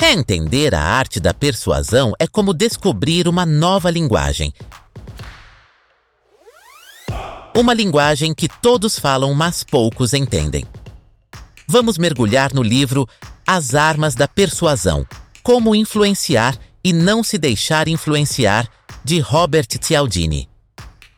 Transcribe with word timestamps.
Reentender 0.00 0.74
a 0.74 0.80
arte 0.80 1.18
da 1.18 1.34
persuasão 1.34 2.12
é 2.20 2.26
como 2.28 2.54
descobrir 2.54 3.26
uma 3.26 3.44
nova 3.44 3.90
linguagem. 3.90 4.54
Uma 7.52 7.74
linguagem 7.74 8.32
que 8.32 8.48
todos 8.48 8.96
falam, 8.96 9.34
mas 9.34 9.64
poucos 9.64 10.14
entendem. 10.14 10.64
Vamos 11.66 11.98
mergulhar 11.98 12.54
no 12.54 12.62
livro 12.62 13.08
As 13.44 13.74
Armas 13.74 14.14
da 14.14 14.28
Persuasão: 14.28 15.04
Como 15.42 15.74
Influenciar 15.74 16.56
e 16.84 16.92
Não 16.92 17.24
Se 17.24 17.36
Deixar 17.36 17.88
Influenciar, 17.88 18.70
de 19.02 19.18
Robert 19.18 19.66
Cialdini. 19.80 20.48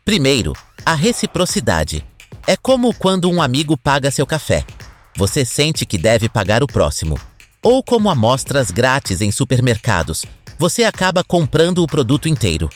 Primeiro, 0.06 0.54
a 0.86 0.94
reciprocidade. 0.94 2.02
É 2.46 2.56
como 2.56 2.94
quando 2.94 3.30
um 3.30 3.42
amigo 3.42 3.76
paga 3.76 4.10
seu 4.10 4.26
café. 4.26 4.64
Você 5.16 5.44
sente 5.44 5.84
que 5.84 5.98
deve 5.98 6.30
pagar 6.30 6.62
o 6.62 6.66
próximo 6.66 7.20
ou 7.62 7.82
como 7.82 8.10
amostras 8.10 8.70
grátis 8.70 9.20
em 9.20 9.30
supermercados, 9.30 10.24
você 10.58 10.84
acaba 10.84 11.22
comprando 11.22 11.82
o 11.82 11.86
produto 11.86 12.28
inteiro. 12.28 12.68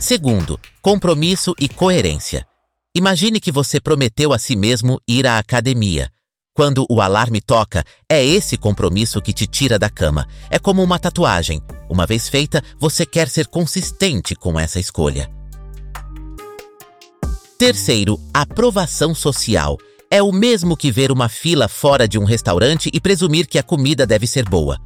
Segundo, 0.00 0.58
compromisso 0.80 1.54
e 1.58 1.68
coerência. 1.68 2.46
Imagine 2.94 3.40
que 3.40 3.52
você 3.52 3.80
prometeu 3.80 4.32
a 4.32 4.38
si 4.38 4.56
mesmo 4.56 5.00
ir 5.06 5.26
à 5.26 5.38
academia. 5.38 6.10
Quando 6.54 6.84
o 6.90 7.00
alarme 7.00 7.40
toca, 7.40 7.84
é 8.10 8.24
esse 8.24 8.56
compromisso 8.56 9.22
que 9.22 9.32
te 9.32 9.46
tira 9.46 9.78
da 9.78 9.88
cama. 9.88 10.26
É 10.50 10.58
como 10.58 10.82
uma 10.82 10.98
tatuagem. 10.98 11.62
Uma 11.88 12.06
vez 12.06 12.28
feita, 12.28 12.62
você 12.80 13.06
quer 13.06 13.28
ser 13.28 13.46
consistente 13.46 14.34
com 14.34 14.58
essa 14.58 14.80
escolha. 14.80 15.30
Terceiro, 17.58 18.20
aprovação 18.32 19.14
social 19.14 19.78
é 20.10 20.22
o 20.22 20.32
mesmo 20.32 20.76
que 20.76 20.90
ver 20.90 21.12
uma 21.12 21.28
fila 21.28 21.68
fora 21.68 22.08
de 22.08 22.18
um 22.18 22.24
restaurante 22.24 22.90
e 22.92 23.00
presumir 23.00 23.46
que 23.46 23.58
a 23.58 23.62
comida 23.62 24.06
deve 24.06 24.26
ser 24.26 24.48
boa. 24.48 24.78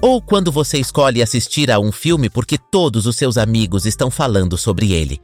Ou 0.00 0.20
quando 0.20 0.50
você 0.50 0.78
escolhe 0.78 1.22
assistir 1.22 1.70
a 1.70 1.78
um 1.78 1.92
filme 1.92 2.28
porque 2.28 2.58
todos 2.58 3.06
os 3.06 3.16
seus 3.16 3.38
amigos 3.38 3.86
estão 3.86 4.10
falando 4.10 4.58
sobre 4.58 4.92
ele. 4.92 5.20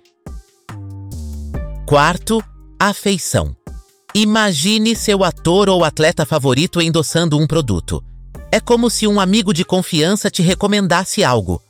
Quarto, 1.84 2.42
afeição. 2.78 3.54
Imagine 4.14 4.94
seu 4.94 5.24
ator 5.24 5.68
ou 5.68 5.84
atleta 5.84 6.24
favorito 6.24 6.80
endossando 6.80 7.36
um 7.36 7.46
produto. 7.46 8.02
É 8.52 8.60
como 8.60 8.88
se 8.88 9.06
um 9.06 9.20
amigo 9.20 9.52
de 9.52 9.64
confiança 9.64 10.30
te 10.30 10.42
recomendasse 10.42 11.22
algo. 11.24 11.60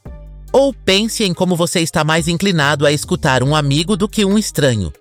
Ou 0.53 0.73
pense 0.73 1.25
em 1.25 1.33
como 1.33 1.57
você 1.57 1.81
está 1.81 2.05
mais 2.05 2.29
inclinado 2.29 2.85
a 2.85 2.93
escutar 2.93 3.43
um 3.43 3.55
amigo 3.55 3.97
do 3.97 4.09
que 4.09 4.25
um 4.25 4.39
estranho. 4.39 4.93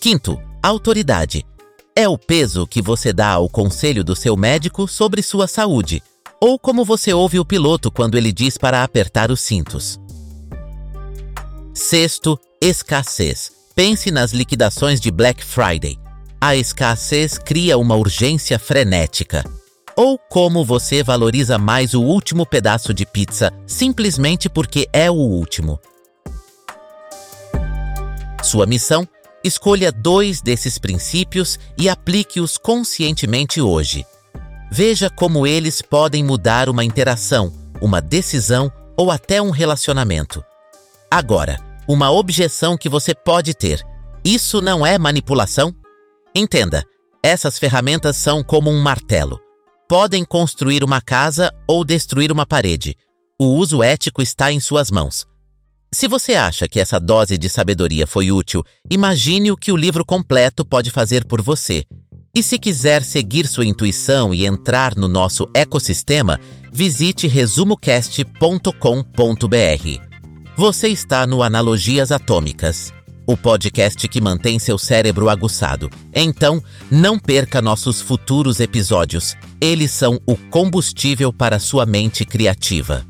Quinto, 0.00 0.38
Autoridade. 0.64 1.44
É 1.94 2.08
o 2.08 2.16
peso 2.16 2.66
que 2.66 2.80
você 2.80 3.12
dá 3.12 3.32
ao 3.32 3.50
conselho 3.50 4.02
do 4.02 4.16
seu 4.16 4.34
médico 4.34 4.88
sobre 4.88 5.20
sua 5.20 5.46
saúde, 5.46 6.02
ou 6.40 6.58
como 6.58 6.86
você 6.86 7.12
ouve 7.12 7.38
o 7.38 7.44
piloto 7.44 7.90
quando 7.90 8.16
ele 8.16 8.32
diz 8.32 8.56
para 8.56 8.82
apertar 8.82 9.30
os 9.30 9.42
cintos. 9.42 10.00
Sexto, 11.74 12.40
escassez. 12.62 13.52
Pense 13.74 14.10
nas 14.10 14.32
liquidações 14.32 15.02
de 15.02 15.10
Black 15.10 15.44
Friday. 15.44 15.98
A 16.40 16.56
escassez 16.56 17.36
cria 17.36 17.76
uma 17.76 17.96
urgência 17.96 18.58
frenética. 18.58 19.44
Ou 19.94 20.18
como 20.18 20.64
você 20.64 21.02
valoriza 21.02 21.58
mais 21.58 21.92
o 21.92 22.00
último 22.00 22.46
pedaço 22.46 22.94
de 22.94 23.04
pizza 23.04 23.52
simplesmente 23.66 24.48
porque 24.48 24.88
é 24.94 25.10
o 25.10 25.14
último. 25.14 25.78
Sua 28.42 28.64
missão 28.64 29.06
Escolha 29.44 29.92
dois 29.92 30.40
desses 30.40 30.78
princípios 30.78 31.58
e 31.76 31.86
aplique-os 31.86 32.56
conscientemente 32.56 33.60
hoje. 33.60 34.06
Veja 34.72 35.10
como 35.10 35.46
eles 35.46 35.82
podem 35.82 36.24
mudar 36.24 36.66
uma 36.70 36.82
interação, 36.82 37.52
uma 37.78 38.00
decisão 38.00 38.72
ou 38.96 39.10
até 39.10 39.42
um 39.42 39.50
relacionamento. 39.50 40.42
Agora, 41.10 41.60
uma 41.86 42.10
objeção 42.10 42.78
que 42.78 42.88
você 42.88 43.14
pode 43.14 43.52
ter: 43.52 43.84
isso 44.24 44.62
não 44.62 44.84
é 44.84 44.96
manipulação? 44.96 45.74
Entenda, 46.34 46.82
essas 47.22 47.58
ferramentas 47.58 48.16
são 48.16 48.42
como 48.42 48.70
um 48.70 48.80
martelo. 48.80 49.38
Podem 49.86 50.24
construir 50.24 50.82
uma 50.82 51.02
casa 51.02 51.52
ou 51.68 51.84
destruir 51.84 52.32
uma 52.32 52.46
parede. 52.46 52.96
O 53.38 53.48
uso 53.48 53.82
ético 53.82 54.22
está 54.22 54.50
em 54.50 54.58
suas 54.58 54.90
mãos. 54.90 55.26
Se 55.94 56.08
você 56.08 56.34
acha 56.34 56.68
que 56.68 56.80
essa 56.80 56.98
dose 56.98 57.38
de 57.38 57.48
sabedoria 57.48 58.04
foi 58.04 58.32
útil, 58.32 58.64
imagine 58.90 59.52
o 59.52 59.56
que 59.56 59.70
o 59.70 59.76
livro 59.76 60.04
completo 60.04 60.64
pode 60.64 60.90
fazer 60.90 61.24
por 61.24 61.40
você. 61.40 61.84
E 62.34 62.42
se 62.42 62.58
quiser 62.58 63.04
seguir 63.04 63.46
sua 63.46 63.64
intuição 63.64 64.34
e 64.34 64.44
entrar 64.44 64.96
no 64.96 65.06
nosso 65.06 65.48
ecossistema, 65.54 66.40
visite 66.72 67.28
resumocast.com.br. 67.28 68.74
Você 70.56 70.88
está 70.88 71.28
no 71.28 71.44
Analogias 71.44 72.10
Atômicas, 72.10 72.92
o 73.24 73.36
podcast 73.36 74.08
que 74.08 74.20
mantém 74.20 74.58
seu 74.58 74.76
cérebro 74.76 75.28
aguçado. 75.28 75.88
Então, 76.12 76.60
não 76.90 77.20
perca 77.20 77.62
nossos 77.62 78.00
futuros 78.00 78.58
episódios. 78.58 79.36
Eles 79.60 79.92
são 79.92 80.20
o 80.26 80.36
combustível 80.36 81.32
para 81.32 81.60
sua 81.60 81.86
mente 81.86 82.24
criativa. 82.24 83.06